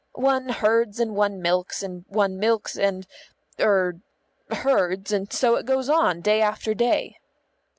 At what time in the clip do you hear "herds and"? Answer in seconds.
0.49-1.15, 4.49-5.31